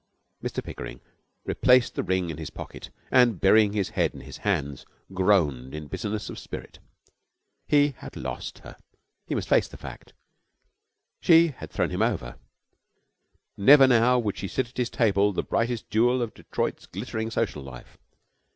[0.43, 0.99] Mr Pickering
[1.45, 5.85] replaced the ring in his pocket, and, burying his head in his hands, groaned in
[5.87, 6.79] bitterness of spirit.
[7.67, 8.77] He had lost her.
[9.27, 10.13] He must face the fact.
[11.19, 12.39] She had thrown him over.
[13.55, 17.61] Never now would she sit at his table, the brightest jewel of Detroit's glittering social
[17.61, 17.99] life.